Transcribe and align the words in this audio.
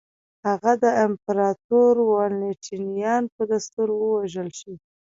هغه 0.47 0.71
د 0.83 0.85
امپراتور 1.05 1.93
والنټینیان 2.13 3.23
په 3.35 3.41
دستور 3.51 3.87
ووژل 3.93 4.49
شي. 4.59 4.73